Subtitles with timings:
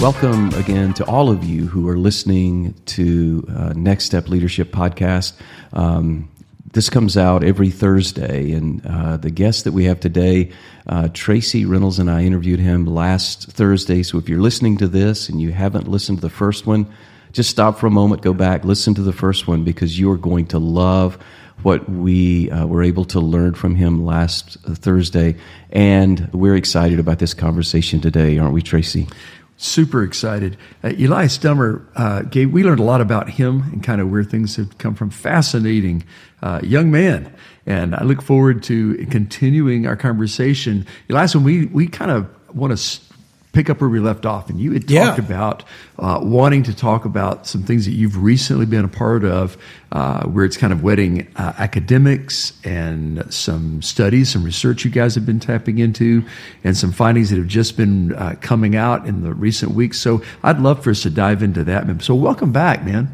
[0.00, 5.32] Welcome again to all of you who are listening to uh, Next Step Leadership Podcast.
[5.72, 6.28] Um,
[6.72, 10.52] this comes out every Thursday, and uh, the guest that we have today,
[10.86, 14.02] uh, Tracy Reynolds, and I interviewed him last Thursday.
[14.02, 16.86] So if you're listening to this and you haven't listened to the first one,
[17.32, 20.18] just stop for a moment, go back, listen to the first one because you are
[20.18, 21.18] going to love
[21.62, 25.36] what we uh, were able to learn from him last Thursday.
[25.70, 29.08] And we're excited about this conversation today, aren't we, Tracy?
[29.56, 30.56] Super excited.
[30.84, 32.52] Uh, Elias Dummer uh, gave.
[32.52, 35.10] We learned a lot about him and kind of where things have come from.
[35.10, 36.04] Fascinating
[36.42, 37.32] uh, young man,
[37.64, 40.86] and I look forward to continuing our conversation.
[41.08, 43.15] Elias, when we we kind of want to
[43.56, 45.24] pick up where we left off, and you had talked Yeah.
[45.24, 45.64] about
[45.98, 49.56] uh, wanting to talk about some things that you've recently been a part of,
[49.92, 55.14] uh, where it's kind of wedding uh, academics and some studies, some research you guys
[55.14, 56.22] have been tapping into,
[56.64, 59.98] and some findings that have just been uh, coming out in the recent weeks.
[59.98, 62.02] So I'd love for us to dive into that.
[62.02, 63.08] So welcome back, man.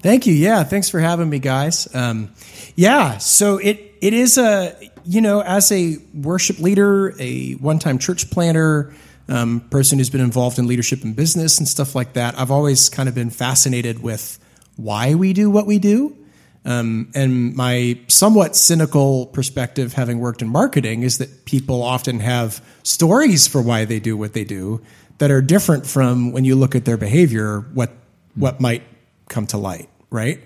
[0.00, 0.34] Thank you.
[0.34, 1.86] Yeah, thanks for having me, guys.
[1.94, 2.30] Um,
[2.74, 7.98] yeah, so it it is a you know as a worship leader, a one time
[7.98, 8.92] church planter,
[9.28, 12.38] um, person who's been involved in leadership and business and stuff like that.
[12.38, 14.38] I've always kind of been fascinated with
[14.76, 16.16] why we do what we do.
[16.64, 22.64] Um, and my somewhat cynical perspective, having worked in marketing, is that people often have
[22.82, 24.82] stories for why they do what they do
[25.18, 27.90] that are different from when you look at their behavior, what
[28.34, 28.82] what might
[29.28, 30.42] come to light, right?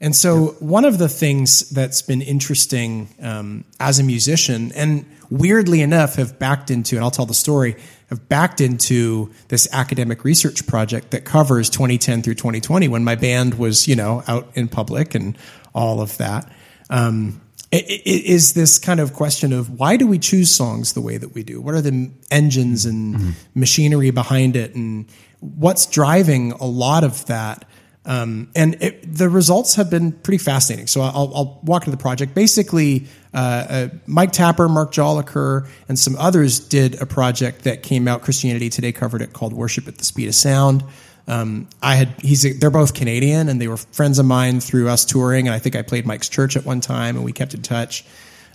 [0.00, 5.80] And so, one of the things that's been interesting um, as a musician, and weirdly
[5.80, 7.76] enough, have backed into, and I'll tell the story,
[8.10, 13.54] have backed into this academic research project that covers 2010 through 2020 when my band
[13.54, 15.36] was, you know, out in public and
[15.74, 16.50] all of that.
[16.88, 17.40] Um,
[17.72, 21.16] i- i- is this kind of question of why do we choose songs the way
[21.16, 21.60] that we do?
[21.60, 25.06] What are the engines and machinery behind it, and
[25.40, 27.64] what's driving a lot of that?
[28.06, 30.86] Um, and it, the results have been pretty fascinating.
[30.86, 32.34] So I'll, I'll walk into the project.
[32.34, 38.06] Basically, uh, uh, Mike Tapper, Mark Joliker, and some others did a project that came
[38.06, 38.22] out.
[38.22, 40.84] Christianity Today covered it called "Worship at the Speed of Sound."
[41.26, 45.04] Um, I had he's they're both Canadian, and they were friends of mine through us
[45.04, 45.48] touring.
[45.48, 48.04] And I think I played Mike's church at one time, and we kept in touch.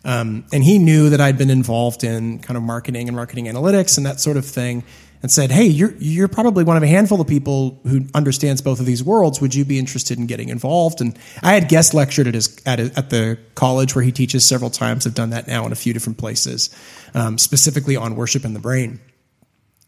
[0.03, 3.97] Um, and he knew that I'd been involved in kind of marketing and marketing analytics
[3.97, 4.83] and that sort of thing,
[5.21, 8.79] and said, "Hey, you're you're probably one of a handful of people who understands both
[8.79, 9.39] of these worlds.
[9.41, 12.79] Would you be interested in getting involved?" And I had guest lectured at his at,
[12.79, 15.05] at the college where he teaches several times.
[15.05, 16.69] I've done that now in a few different places,
[17.13, 18.99] um, specifically on worship in the brain.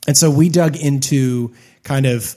[0.08, 2.36] And so we dug into kind of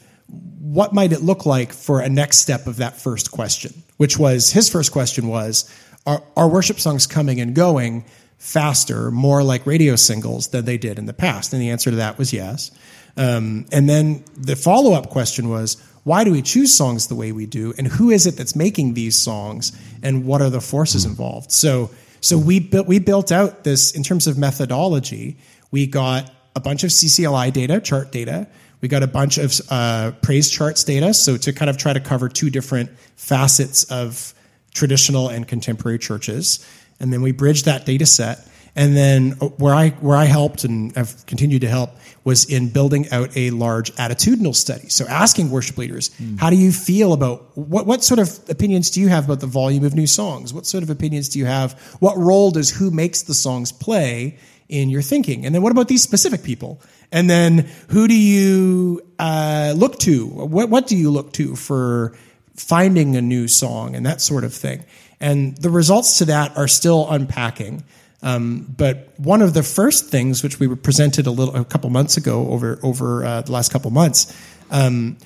[0.60, 4.52] what might it look like for a next step of that first question, which was
[4.52, 5.70] his first question was
[6.06, 8.04] are, are worship songs coming and going
[8.38, 11.52] faster, more like radio singles than they did in the past?
[11.52, 12.70] And the answer to that was yes.
[13.16, 17.32] Um, and then the follow up question was why do we choose songs the way
[17.32, 19.72] we do, and who is it that's making these songs,
[20.04, 21.50] and what are the forces involved?
[21.50, 25.36] So, so we built we built out this in terms of methodology.
[25.72, 28.46] We got a bunch of CCLI data, chart data.
[28.80, 31.12] We got a bunch of uh, praise charts data.
[31.12, 34.32] So to kind of try to cover two different facets of
[34.74, 36.64] traditional and contemporary churches,
[37.00, 38.46] and then we bridged that data set.
[38.78, 43.10] And then where I where I helped and have continued to help was in building
[43.10, 44.90] out a large attitudinal study.
[44.90, 49.00] So asking worship leaders, how do you feel about what what sort of opinions do
[49.00, 50.52] you have about the volume of new songs?
[50.52, 51.72] What sort of opinions do you have?
[52.00, 54.36] What role does who makes the songs play
[54.68, 55.46] in your thinking?
[55.46, 56.82] And then what about these specific people?
[57.10, 60.26] And then who do you uh, look to?
[60.26, 62.14] What what do you look to for
[62.56, 64.84] finding a new song and that sort of thing?
[65.20, 67.84] And the results to that are still unpacking.
[68.22, 72.16] Um, but one of the first things, which we presented a little a couple months
[72.16, 74.34] ago over over uh, the last couple months,
[74.70, 75.16] um,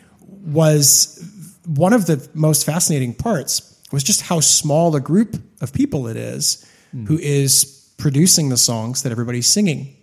[0.44, 1.24] was
[1.66, 6.16] one of the most fascinating parts was just how small a group of people it
[6.16, 6.64] is
[7.06, 9.96] who is producing the songs that everybody's singing.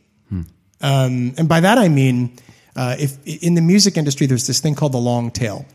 [0.82, 2.38] Um, and by that I mean,
[2.76, 5.66] uh, if in the music industry, there's this thing called the long tail,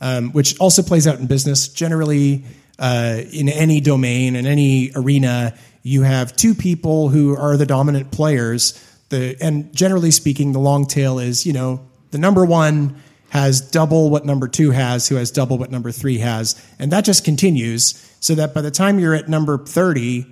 [0.00, 1.68] um, which also plays out in business.
[1.68, 2.44] Generally,
[2.78, 8.10] uh, in any domain, in any arena, you have two people who are the dominant
[8.10, 8.72] players.
[9.10, 12.96] The and generally speaking, the long tail is you know the number one
[13.30, 17.04] has double what number two has, who has double what number three has, and that
[17.04, 18.00] just continues.
[18.20, 20.26] So that by the time you're at number thirty,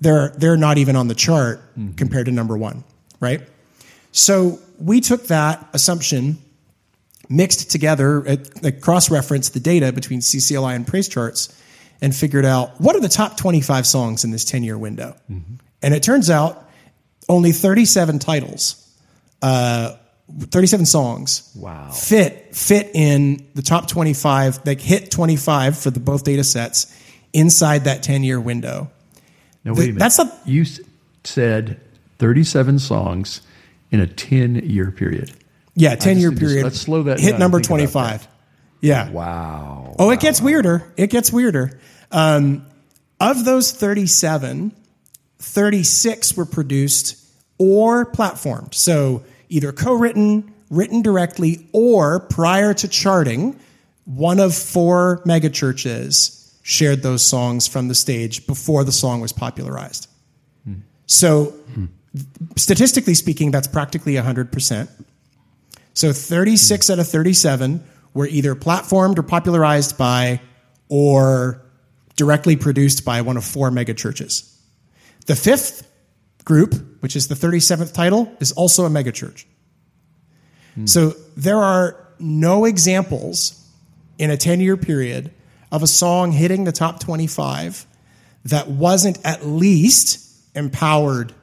[0.00, 1.92] they're they're not even on the chart mm-hmm.
[1.92, 2.84] compared to number one,
[3.20, 3.40] right?
[4.12, 6.38] So we took that assumption,
[7.28, 11.56] mixed together, at, cross referenced the data between CCLI and praise charts,
[12.02, 15.16] and figured out what are the top 25 songs in this 10 year window.
[15.30, 15.54] Mm-hmm.
[15.80, 16.68] And it turns out
[17.28, 18.94] only 37 titles,
[19.40, 19.96] uh,
[20.38, 21.90] 37 songs wow.
[21.90, 26.94] fit fit in the top 25 that hit 25 for the both data sets
[27.32, 28.90] inside that 10 year window.
[29.64, 29.98] Now, wait a minute.
[30.00, 30.64] That's a, you
[31.24, 31.80] said
[32.18, 33.42] 37 songs
[33.92, 35.32] in a 10 year period.
[35.74, 36.62] Yeah, 10 year period.
[36.62, 38.26] Just, let's slow that Hit number 25.
[38.82, 39.10] Yeah.
[39.10, 39.94] Wow.
[39.98, 40.92] Oh, wow, it gets weirder.
[40.96, 41.78] It gets weirder.
[42.10, 42.66] Um,
[43.20, 44.74] of those 37,
[45.38, 47.16] 36 were produced
[47.58, 48.74] or platformed.
[48.74, 53.58] So either co written, written directly, or prior to charting,
[54.04, 60.08] one of four megachurches shared those songs from the stage before the song was popularized.
[60.64, 60.80] Hmm.
[61.06, 61.86] So, hmm.
[62.56, 64.88] statistically speaking, that's practically 100%.
[65.94, 66.92] So, 36 hmm.
[66.92, 70.40] out of 37 were either platformed or popularized by
[70.88, 71.62] or
[72.16, 74.48] directly produced by one of four megachurches.
[75.26, 75.88] The fifth
[76.44, 79.44] group, which is the 37th title, is also a megachurch.
[80.74, 80.86] Hmm.
[80.86, 83.58] So there are no examples
[84.18, 85.32] in a 10 year period
[85.70, 87.86] of a song hitting the top 25
[88.44, 90.18] that wasn't at least
[90.54, 91.34] empowered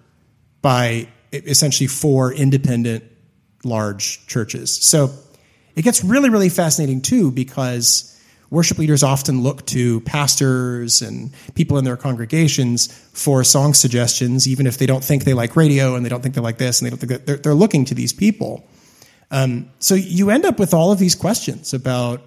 [0.62, 3.04] by essentially four independent
[3.64, 4.76] large churches.
[4.76, 5.12] So
[5.76, 8.16] it gets really, really fascinating too because
[8.50, 14.66] worship leaders often look to pastors and people in their congregations for song suggestions, even
[14.66, 16.86] if they don't think they like radio and they don't think they like this and
[16.86, 18.68] they don't think that they're, they're looking to these people.
[19.32, 22.22] Um, so you end up with all of these questions about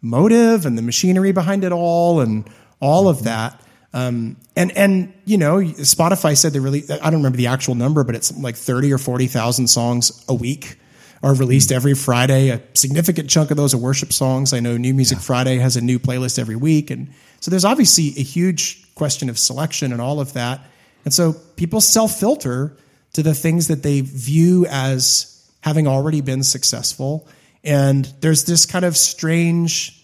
[0.00, 2.48] motive and the machinery behind it all and
[2.80, 3.60] all of that.
[3.94, 8.04] Um, and and you know, Spotify said they really I don't remember the actual number,
[8.04, 10.78] but it's like thirty or forty thousand songs a week
[11.22, 11.76] are released hmm.
[11.76, 12.50] every Friday.
[12.50, 14.52] A significant chunk of those are worship songs.
[14.52, 15.22] I know New Music yeah.
[15.22, 16.90] Friday has a new playlist every week.
[16.90, 20.60] And so there's obviously a huge question of selection and all of that.
[21.04, 22.76] And so people self filter
[23.14, 25.28] to the things that they view as
[25.60, 27.26] having already been successful.
[27.64, 30.01] And there's this kind of strange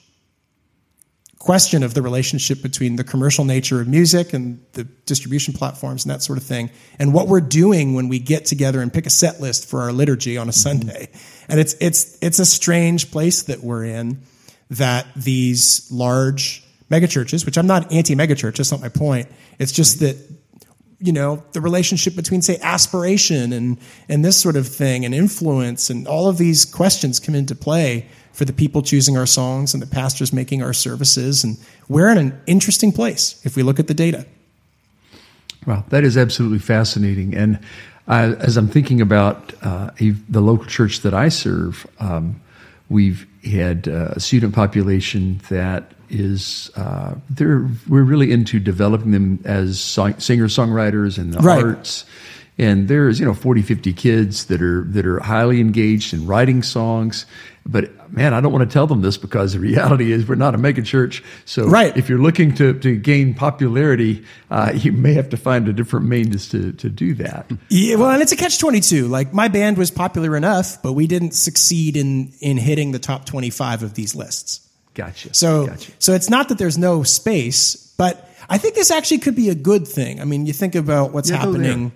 [1.39, 6.13] question of the relationship between the commercial nature of music and the distribution platforms and
[6.13, 9.11] that sort of thing, and what we're doing when we get together and pick a
[9.11, 10.81] set list for our liturgy on a mm-hmm.
[10.81, 11.09] Sunday.
[11.49, 14.23] And it's it's it's a strange place that we're in
[14.71, 19.29] that these large megachurches, which I'm not anti megachurch, that's not my point.
[19.59, 20.17] It's just that
[21.01, 25.91] you know the relationship between say aspiration and and this sort of thing and influence
[25.91, 28.09] and all of these questions come into play
[28.39, 31.43] for the people choosing our songs and the pastors making our services.
[31.43, 31.59] And
[31.89, 34.27] we're in an interesting place if we look at the data.
[35.67, 37.35] Well, that is absolutely fascinating.
[37.35, 37.59] And
[38.07, 42.41] uh, as I'm thinking about uh, the local church that I serve, um,
[42.89, 49.81] we've had uh, a student population that is uh, we're really into developing them as
[49.81, 51.63] singer songwriters and the right.
[51.63, 52.05] arts
[52.59, 56.63] and there's you know 40 50 kids that are that are highly engaged in writing
[56.63, 57.25] songs
[57.65, 60.55] but man i don't want to tell them this because the reality is we're not
[60.55, 61.23] a mega church.
[61.45, 61.97] So right.
[61.97, 66.07] if you're looking to, to gain popularity uh, you may have to find a different
[66.07, 67.51] means to, to do that.
[67.69, 71.07] Yeah well and it's a catch 22 like my band was popular enough but we
[71.07, 74.67] didn't succeed in in hitting the top 25 of these lists.
[74.95, 75.93] Gotcha so gotcha.
[75.99, 79.55] so it's not that there's no space but I think this actually could be a
[79.55, 80.21] good thing.
[80.21, 81.93] I mean, you think about what's yeah, happening.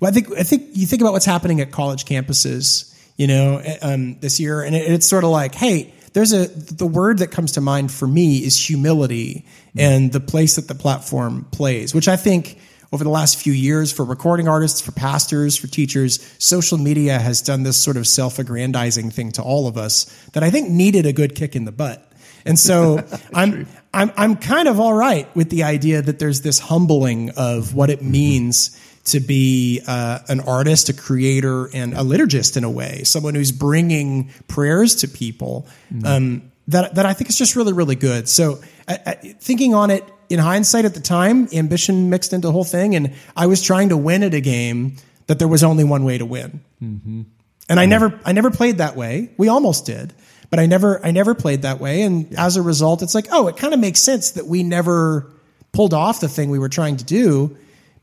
[0.00, 3.62] Well, I think I think you think about what's happening at college campuses, you know,
[3.82, 7.28] um, this year, and it, it's sort of like, hey, there's a the word that
[7.28, 9.44] comes to mind for me is humility
[9.76, 12.58] and the place that the platform plays, which I think
[12.92, 17.42] over the last few years for recording artists, for pastors, for teachers, social media has
[17.42, 21.12] done this sort of self-aggrandizing thing to all of us that I think needed a
[21.12, 22.08] good kick in the butt.
[22.44, 23.04] And so
[23.34, 27.74] I'm I'm I'm kind of all right with the idea that there's this humbling of
[27.74, 32.70] what it means to be uh, an artist, a creator, and a liturgist in a
[32.70, 35.66] way, someone who's bringing prayers to people.
[35.92, 36.06] Mm-hmm.
[36.06, 38.28] Um, that that I think is just really really good.
[38.28, 42.52] So I, I, thinking on it in hindsight at the time, ambition mixed into the
[42.52, 44.96] whole thing, and I was trying to win at a game
[45.26, 47.22] that there was only one way to win, mm-hmm.
[47.68, 49.30] and I never I never played that way.
[49.36, 50.14] We almost did,
[50.48, 52.46] but I never I never played that way, and yeah.
[52.46, 55.30] as a result, it's like oh, it kind of makes sense that we never
[55.72, 57.56] pulled off the thing we were trying to do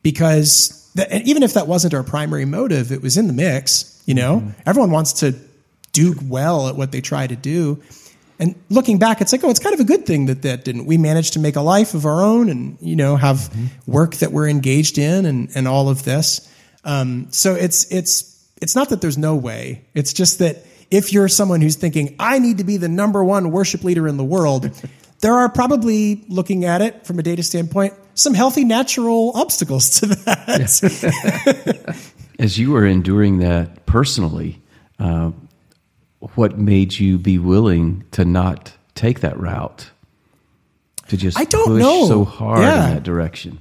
[0.03, 4.01] because that, even if that wasn't our primary motive, it was in the mix.
[4.05, 4.49] You know, mm-hmm.
[4.65, 5.35] everyone wants to
[5.93, 7.81] do well at what they try to do.
[8.39, 10.87] And looking back, it's like, oh, it's kind of a good thing that that didn't.
[10.87, 13.91] We managed to make a life of our own and, you know, have mm-hmm.
[13.91, 16.51] work that we're engaged in and, and all of this.
[16.83, 19.85] Um, so it's, it's, it's not that there's no way.
[19.93, 23.51] It's just that if you're someone who's thinking, I need to be the number one
[23.51, 24.71] worship leader in the world,
[25.21, 30.07] there are probably, looking at it from a data standpoint, some healthy natural obstacles to
[30.07, 30.59] that.
[32.39, 34.61] As you were enduring that personally,
[34.99, 35.31] uh,
[36.35, 39.89] what made you be willing to not take that route?
[41.09, 42.07] To just I don't push know.
[42.07, 42.87] so hard yeah.
[42.87, 43.59] in that direction.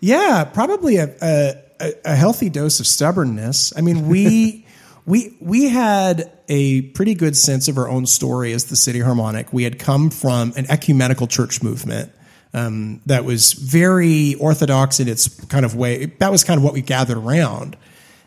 [0.00, 3.72] Yeah, probably a, a, a healthy dose of stubbornness.
[3.76, 4.66] I mean, we
[5.06, 9.52] we we had a pretty good sense of our own story as the City Harmonic.
[9.52, 12.12] We had come from an ecumenical church movement
[12.52, 16.06] um, that was very orthodox in its kind of way.
[16.18, 17.76] That was kind of what we gathered around,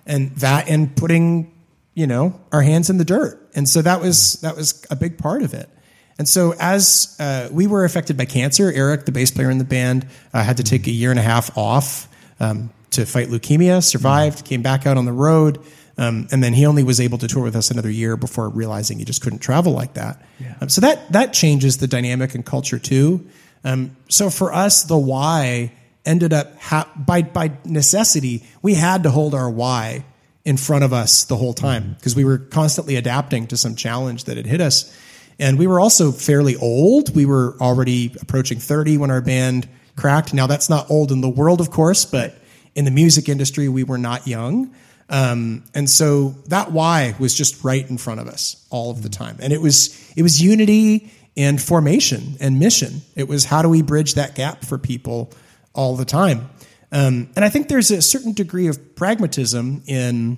[0.06, 1.54] and that and putting
[1.94, 3.40] you know our hands in the dirt.
[3.54, 5.70] And so that was that was a big part of it.
[6.18, 8.72] And so as uh, we were affected by cancer.
[8.74, 11.24] Eric the bass player in the band uh, had to take a year and a
[11.24, 12.08] half off
[12.40, 15.60] um, to fight leukemia survived came back out on the road
[15.98, 19.00] um, and then he only was able to tour with us another year before realizing
[19.00, 20.56] he just couldn't travel like that yeah.
[20.62, 23.26] um, so that that changes the dynamic and culture too
[23.64, 25.72] um, so for us the why
[26.06, 30.04] ended up ha- by by necessity we had to hold our why
[30.46, 32.20] in front of us the whole time because mm-hmm.
[32.20, 34.96] we were constantly adapting to some challenge that had hit us.
[35.40, 37.16] And we were also fairly old.
[37.16, 40.34] We were already approaching 30 when our band cracked.
[40.34, 42.38] Now, that's not old in the world, of course, but
[42.76, 44.74] in the music industry, we were not young.
[45.10, 49.10] Um, and so that why was just right in front of us all of the
[49.10, 49.24] mm-hmm.
[49.24, 49.38] time.
[49.42, 53.02] And it was, it was unity and formation and mission.
[53.16, 55.32] It was how do we bridge that gap for people
[55.74, 56.50] all the time.
[56.92, 60.38] Um, and I think there's a certain degree of pragmatism in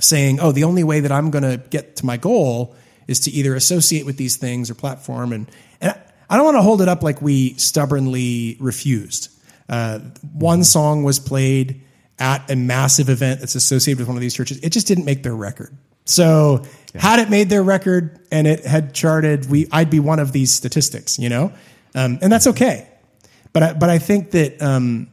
[0.00, 2.74] saying, oh, the only way that I'm going to get to my goal
[3.06, 5.32] is to either associate with these things or platform.
[5.32, 5.94] And, and
[6.30, 9.30] I don't want to hold it up like we stubbornly refused.
[9.68, 9.98] Uh,
[10.32, 11.82] one song was played
[12.18, 14.58] at a massive event that's associated with one of these churches.
[14.62, 15.72] It just didn't make their record.
[16.04, 17.00] So yeah.
[17.00, 20.52] had it made their record and it had charted, we I'd be one of these
[20.52, 21.52] statistics, you know,
[21.94, 22.88] um, and that's okay.
[23.52, 25.08] But I, but I think that um,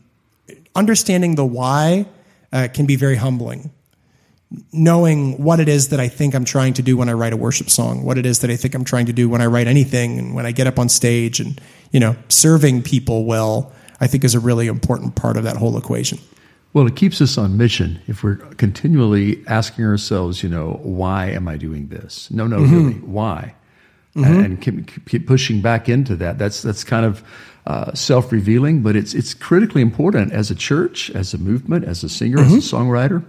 [0.75, 2.05] understanding the why
[2.51, 3.71] uh, can be very humbling.
[4.71, 7.37] Knowing what it is that I think I'm trying to do when I write a
[7.37, 9.67] worship song, what it is that I think I'm trying to do when I write
[9.67, 11.59] anything, and when I get up on stage, and
[11.91, 15.77] you know, serving people well, I think is a really important part of that whole
[15.77, 16.19] equation.
[16.75, 21.47] Well, it keeps us on mission if we're continually asking ourselves, you know, why am
[21.47, 22.29] I doing this?
[22.29, 22.75] No, no, mm-hmm.
[22.75, 23.55] really, why?
[24.13, 24.39] Mm-hmm.
[24.43, 26.37] And keep, keep pushing back into that.
[26.37, 27.23] That's that's kind of
[27.65, 32.09] uh, self-revealing, but it's it's critically important as a church, as a movement, as a
[32.09, 32.57] singer, mm-hmm.
[32.57, 32.91] as a mm-hmm.
[32.91, 33.23] songwriter.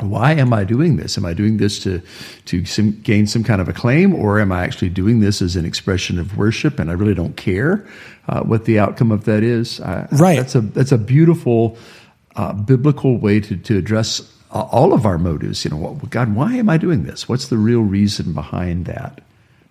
[0.00, 1.16] Why am I doing this?
[1.16, 2.02] Am I doing this to
[2.46, 5.64] to some, gain some kind of acclaim, or am I actually doing this as an
[5.64, 6.80] expression of worship?
[6.80, 7.86] And I really don't care
[8.28, 9.80] uh, what the outcome of that is.
[9.80, 10.36] I, right.
[10.36, 11.78] That's a that's a beautiful
[12.38, 15.64] uh, biblical way to to address all of our motives.
[15.64, 17.28] You know, God, why am I doing this?
[17.28, 19.20] What's the real reason behind that?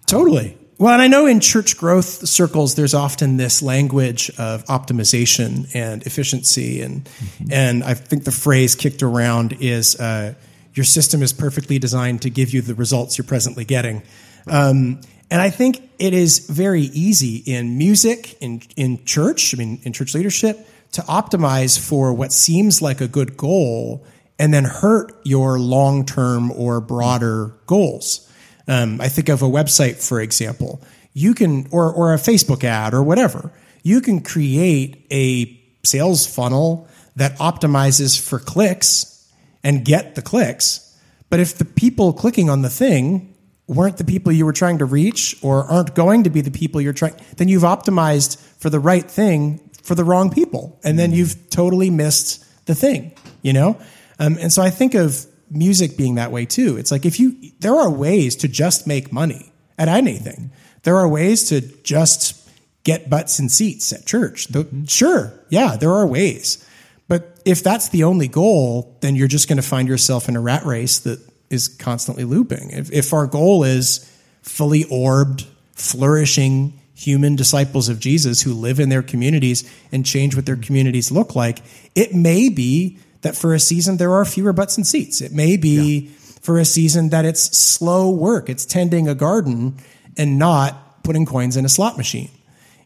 [0.06, 0.56] Totally.
[0.78, 6.04] Well, and I know in church growth circles, there's often this language of optimization and
[6.04, 7.46] efficiency, and mm-hmm.
[7.52, 10.36] and I think the phrase kicked around is uh,
[10.76, 14.04] your system is perfectly designed to give you the results you're presently getting.
[14.46, 19.80] Um, and I think it is very easy in music, in in church, I mean,
[19.84, 24.06] in church leadership, to optimize for what seems like a good goal,
[24.40, 28.32] and then hurt your long term or broader goals.
[28.68, 30.82] Um, I think of a website, for example.
[31.14, 33.52] You can, or, or a Facebook ad or whatever.
[33.82, 39.32] You can create a sales funnel that optimizes for clicks
[39.64, 40.84] and get the clicks.
[41.30, 43.34] But if the people clicking on the thing
[43.68, 46.80] weren't the people you were trying to reach or aren't going to be the people
[46.80, 50.78] you're trying, then you've optimized for the right thing for the wrong people.
[50.84, 53.80] And then you've totally missed the thing, you know?
[54.20, 56.76] Um, and so I think of music being that way too.
[56.78, 60.52] It's like if you, there are ways to just make money at anything.
[60.84, 62.50] There are ways to just
[62.84, 64.48] get butts and seats at church.
[64.48, 66.68] The, sure, yeah, there are ways.
[67.08, 70.42] But if that's the only goal, then you're just going to find yourself in a
[70.42, 72.72] rat race that is constantly looping.
[72.72, 74.00] If, if our goal is
[74.42, 80.48] fully orbed, flourishing human disciples of Jesus who live in their communities and change what
[80.48, 81.60] their communities look like,
[81.94, 85.22] it may be that for a season there are fewer butts and seats.
[85.22, 86.12] It may be yeah.
[86.42, 88.50] for a season that it's slow work.
[88.50, 89.78] It's tending a garden
[90.18, 92.32] and not putting coins in a slot machine.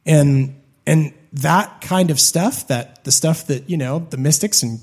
[0.05, 4.81] And and that kind of stuff, that the stuff that, you know, the mystics and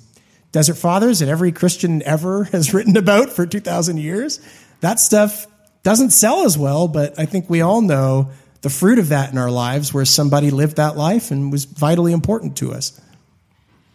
[0.53, 4.41] desert fathers and every Christian ever has written about for 2000 years,
[4.81, 5.47] that stuff
[5.83, 9.39] doesn't sell as well, but I think we all know the fruit of that in
[9.39, 13.01] our lives where somebody lived that life and was vitally important to us.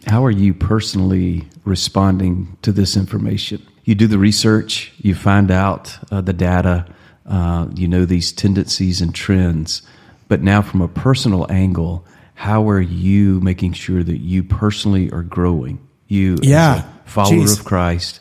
[0.08, 3.66] How are you personally responding to this information?
[3.86, 6.86] You do the research, you find out uh, the data,
[7.26, 9.82] uh, you know these tendencies and trends,
[10.28, 12.06] but now from a personal angle,
[12.36, 15.86] how are you making sure that you personally are growing?
[16.08, 17.60] You, yeah, follower Jeez.
[17.60, 18.20] of Christ,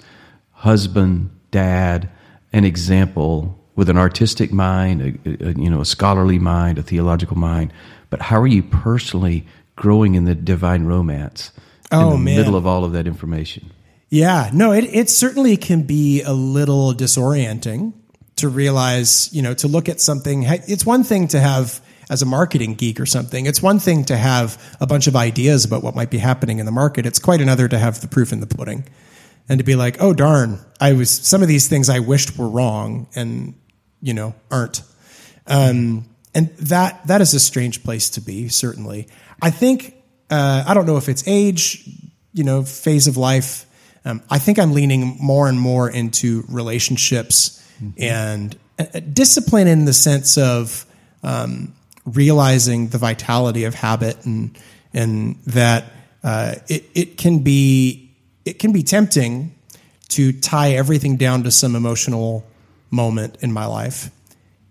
[0.53, 2.09] husband, dad,
[2.53, 7.37] an example with an artistic mind, a, a, you know, a scholarly mind, a theological
[7.39, 7.73] mind.
[8.11, 11.53] But how are you personally growing in the divine romance
[11.91, 12.37] oh, in the man.
[12.37, 13.71] middle of all of that information?
[14.11, 17.95] Yeah, no, it, it certainly can be a little disorienting
[18.37, 20.43] to realize, you know, to look at something.
[20.43, 24.17] It's one thing to have, as a marketing geek or something, it's one thing to
[24.19, 27.07] have a bunch of ideas about what might be happening in the market.
[27.07, 28.85] It's quite another to have the proof in the pudding
[29.49, 32.49] and to be like, oh, darn, I was, some of these things I wished were
[32.49, 33.55] wrong and,
[34.03, 34.83] you know, aren't.
[35.47, 36.05] Um,
[36.35, 39.09] and that, that is a strange place to be, certainly.
[39.41, 39.95] I think,
[40.31, 41.89] uh, I don't know if it's age,
[42.35, 43.67] you know, phase of life
[44.05, 48.03] um, I think I'm leaning more and more into relationships mm-hmm.
[48.03, 50.87] and uh, discipline in the sense of
[51.23, 54.59] um, realizing the vitality of habit and
[54.93, 55.85] and that
[56.25, 58.11] uh, it it can be
[58.45, 59.55] it can be tempting
[60.09, 62.45] to tie everything down to some emotional
[62.93, 64.11] moment in my life.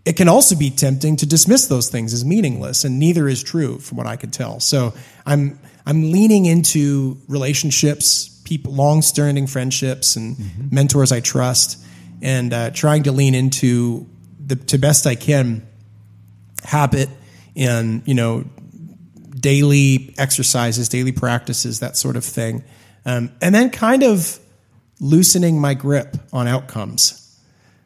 [0.06, 3.80] It can also be tempting to dismiss those things as meaningless, and neither is true
[3.80, 4.60] from what I can tell.
[4.60, 4.94] So
[5.26, 10.76] I'm I'm leaning into relationships, people, long-standing friendships, and mm-hmm.
[10.76, 11.84] mentors I trust,
[12.22, 14.08] and uh, trying to lean into
[14.44, 15.68] the to best I can
[16.64, 17.10] habit
[17.56, 18.46] and you know
[19.40, 22.64] daily exercises, daily practices, that sort of thing,
[23.06, 24.40] um, and then kind of
[25.00, 27.21] loosening my grip on outcomes.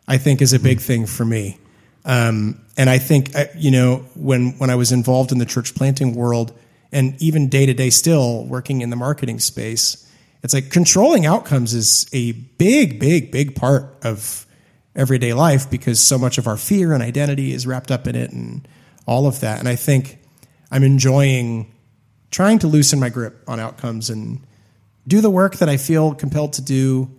[0.07, 0.87] I think is a big mm-hmm.
[0.87, 1.59] thing for me.
[2.03, 5.75] Um, and I think uh, you know when when I was involved in the church
[5.75, 6.57] planting world,
[6.91, 10.09] and even day to day still working in the marketing space,
[10.43, 14.45] it's like controlling outcomes is a big, big, big part of
[14.95, 18.31] everyday life because so much of our fear and identity is wrapped up in it
[18.31, 18.67] and
[19.07, 19.59] all of that.
[19.59, 20.19] And I think
[20.71, 21.73] I'm enjoying
[22.31, 24.45] trying to loosen my grip on outcomes and
[25.07, 27.09] do the work that I feel compelled to do,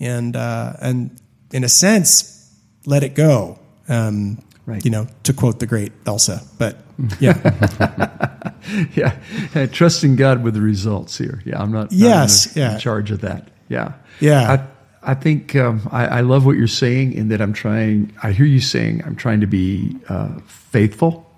[0.00, 1.20] and uh, and
[1.52, 2.41] in a sense,
[2.86, 3.58] let it go.
[3.88, 4.84] Um, right.
[4.84, 6.42] You know, to quote the great Elsa.
[6.58, 6.78] But
[7.20, 8.52] yeah,
[8.94, 11.42] yeah, trusting God with the results here.
[11.44, 11.92] Yeah, I'm not.
[11.92, 12.74] Yes, not yeah.
[12.74, 13.48] in charge of that.
[13.68, 14.66] Yeah, yeah.
[15.02, 18.12] I, I think um, I, I, love what you're saying in that I'm trying.
[18.22, 21.28] I hear you saying I'm trying to be uh, faithful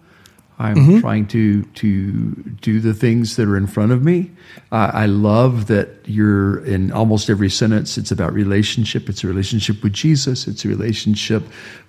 [0.65, 1.01] I'm mm-hmm.
[1.01, 4.31] trying to to do the things that are in front of me.
[4.73, 7.99] Uh, I love that you're in almost every sentence.
[7.99, 9.09] It's about relationship.
[9.09, 10.47] It's a relationship with Jesus.
[10.47, 11.43] It's a relationship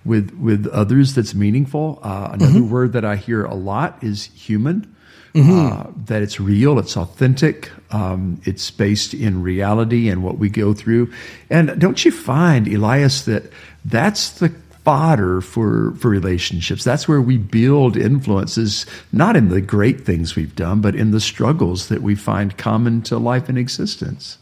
[0.03, 1.99] with with others that's meaningful.
[2.03, 2.69] Uh, another mm-hmm.
[2.69, 4.91] word that I hear a lot is human.
[5.33, 5.51] Mm-hmm.
[5.51, 10.73] Uh, that it's real, it's authentic, um, it's based in reality and what we go
[10.73, 11.11] through.
[11.49, 13.43] And don't you find, Elias, that
[13.83, 14.47] that's the
[14.85, 16.83] fodder for, for relationships.
[16.83, 21.19] That's where we build influences, not in the great things we've done, but in the
[21.19, 24.37] struggles that we find common to life and existence.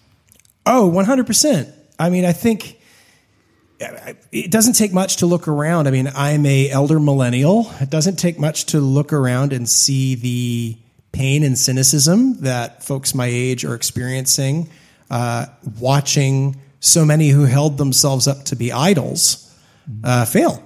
[0.66, 1.74] Oh, 100%.
[1.98, 2.78] I mean, I think
[3.80, 5.88] it doesn't take much to look around.
[5.88, 7.72] I mean, I'm a elder millennial.
[7.80, 10.78] It doesn't take much to look around and see the
[11.14, 14.70] pain and cynicism that folks my age are experiencing,
[15.10, 15.46] uh,
[15.80, 19.43] watching so many who held themselves up to be idols
[20.04, 20.64] uh, fail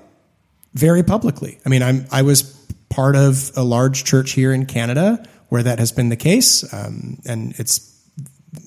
[0.73, 1.60] very publicly.
[1.65, 2.43] I mean, I'm I was
[2.89, 7.19] part of a large church here in Canada where that has been the case, um,
[7.25, 7.93] and it's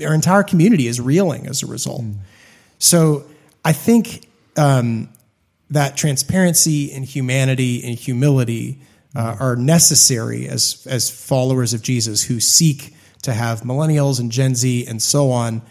[0.05, 2.03] our entire community is reeling as a result.
[2.03, 2.19] Mm.
[2.79, 3.25] So
[3.65, 5.11] I think um,
[5.71, 8.81] that transparency and humanity and humility
[9.15, 14.55] uh, are necessary as as followers of Jesus who seek to have millennials and Gen
[14.55, 15.63] Z and so on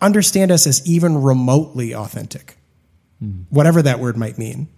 [0.00, 2.57] understand us as even remotely authentic
[3.22, 3.44] mm.
[3.50, 4.68] whatever that word might mean.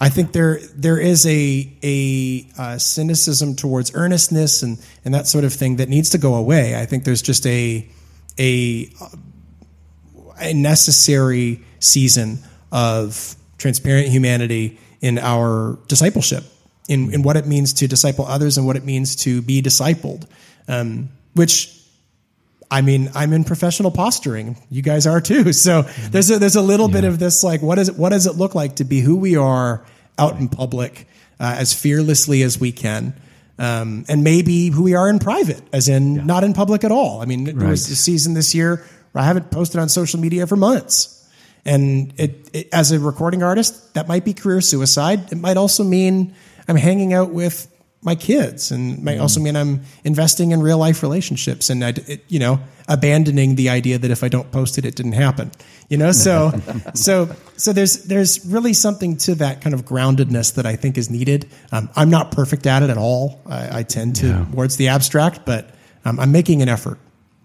[0.00, 5.44] I think there there is a a uh, cynicism towards earnestness and and that sort
[5.44, 6.76] of thing that needs to go away.
[6.76, 7.88] I think there's just a
[8.38, 8.90] a
[10.40, 12.38] a necessary season
[12.72, 16.44] of transparent humanity in our discipleship,
[16.88, 20.26] in in what it means to disciple others and what it means to be discipled,
[20.66, 21.81] um, which
[22.72, 24.56] I mean, I'm in professional posturing.
[24.70, 25.52] You guys are too.
[25.62, 26.10] So mm-hmm.
[26.10, 27.00] there's a, there's a little yeah.
[27.00, 29.16] bit of this, like, what is it, what does it look like to be who
[29.16, 29.84] we are
[30.18, 31.06] out in public,
[31.38, 33.14] uh, as fearlessly as we can?
[33.58, 36.24] Um, and maybe who we are in private, as in yeah.
[36.24, 37.20] not in public at all.
[37.20, 37.58] I mean, right.
[37.58, 38.82] there was a season this year
[39.12, 41.30] where I haven't posted on social media for months.
[41.64, 45.30] And it, it, as a recording artist, that might be career suicide.
[45.30, 46.34] It might also mean
[46.66, 47.68] I'm hanging out with
[48.04, 52.24] my kids and might also mean I'm investing in real life relationships and I, it,
[52.28, 55.52] you know, abandoning the idea that if I don't post it, it didn't happen,
[55.88, 56.10] you know?
[56.12, 56.50] So,
[56.94, 61.10] so, so there's, there's really something to that kind of groundedness that I think is
[61.10, 61.48] needed.
[61.70, 63.40] Um, I'm not perfect at it at all.
[63.46, 64.46] I, I tend to Yeah.
[64.52, 65.72] towards the abstract, but
[66.04, 66.98] um, I'm making an effort.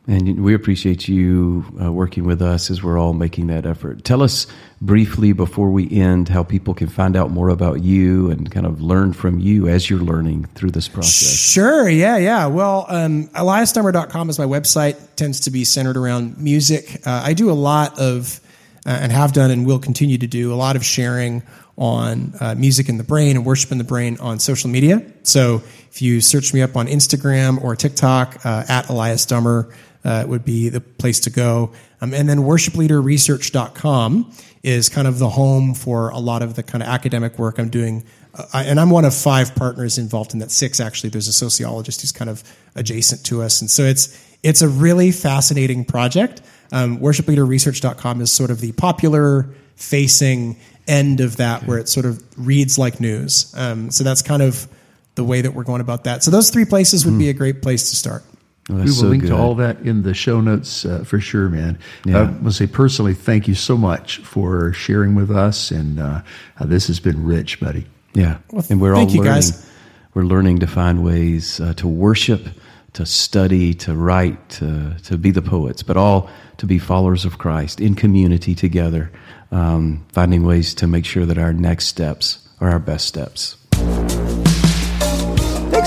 [0.09, 4.05] And we appreciate you uh, working with us as we're all making that effort.
[4.05, 4.47] Tell us
[4.79, 8.81] briefly before we end how people can find out more about you and kind of
[8.81, 11.37] learn from you as you're learning through this process.
[11.37, 11.89] Sure.
[11.89, 12.15] Yeah.
[12.15, 12.45] Yeah.
[12.45, 14.95] Well, um, eliasdummer.com is my website.
[15.17, 17.05] Tends to be centered around music.
[17.05, 18.39] Uh, I do a lot of,
[18.85, 21.43] uh, and have done and will continue to do a lot of sharing
[21.77, 25.05] on uh, music in the brain and worship in the brain on social media.
[25.23, 29.69] So if you search me up on Instagram or TikTok uh, at Elias Dummer,
[30.07, 31.71] uh, would be the place to go.
[32.01, 34.31] Um, and then worshipleaderresearch.com
[34.63, 37.69] is kind of the home for a lot of the kind of academic work I'm
[37.69, 38.03] doing.
[38.33, 40.51] Uh, I- and I'm one of five partners involved in that.
[40.51, 41.09] Six actually.
[41.09, 42.43] There's a sociologist who's kind of
[42.75, 44.09] adjacent to us, and so it's
[44.43, 46.41] it's a really fascinating project.
[46.71, 52.21] Um, worshipleaderresearch.com is sort of the popular facing end of that, where it sort of
[52.37, 53.53] reads like news.
[53.57, 54.67] Um, so that's kind of
[55.15, 56.23] the way that we're going about that.
[56.23, 58.23] So those three places would be a great place to start.
[58.69, 59.29] Well, We will so link good.
[59.29, 61.77] to all that in the show notes uh, for sure, man.
[62.05, 62.17] Yeah.
[62.19, 66.21] I want to say personally, thank you so much for sharing with us, and uh,
[66.59, 67.85] uh, this has been rich, buddy.
[68.13, 69.33] Yeah, Well, and we're thank all you, learning.
[69.35, 69.71] guys.
[70.13, 72.47] We're learning to find ways uh, to worship,
[72.93, 76.27] to study, to write, to to be the poets, but all
[76.57, 79.11] to be followers of Christ in community together,
[79.51, 83.55] um, finding ways to make sure that our next steps are our best steps.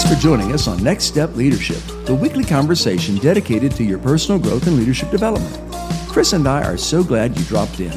[0.00, 4.40] Thanks for joining us on Next Step Leadership, the weekly conversation dedicated to your personal
[4.40, 5.54] growth and leadership development.
[6.08, 7.92] Chris and I are so glad you dropped in.